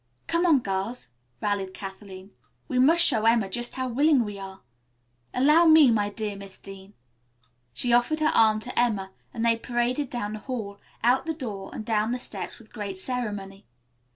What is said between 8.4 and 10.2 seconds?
to Emma, and they paraded